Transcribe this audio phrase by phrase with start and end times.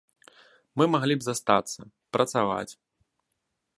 [0.81, 1.81] Мы маглі б застацца,
[2.17, 2.73] працаваць.